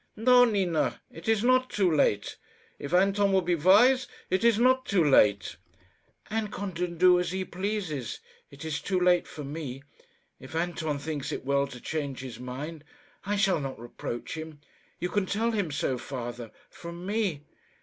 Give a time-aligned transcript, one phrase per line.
[0.15, 2.35] "No, Nina, it is not too late.
[2.79, 5.57] If Anton would be wise, it is not too late."
[6.31, 8.19] "Anton can do as he pleases.
[8.49, 9.83] It is too late for me.
[10.39, 12.83] If Anton thinks it well to change his mind,
[13.25, 14.59] I shall not reproach him.
[14.97, 17.43] You can tell him so, father from me."